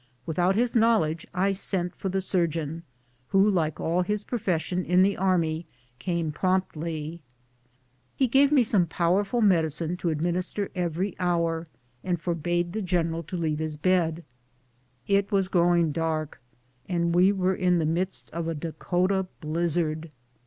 [0.25, 2.81] Without his knowledge I sent for the surgeon,
[3.27, 5.67] who, like all of his profession in the army,
[5.99, 7.21] came promptly.
[8.19, 11.67] lie gave me some powerful medicine to administer every hour,
[12.03, 13.03] and forbade the 20 BOOTS AND SADDLES.
[13.03, 14.25] general to leave his bed.
[15.05, 16.41] It was growing dark,
[16.89, 20.09] and we were in the midst of a Dakota blizzard.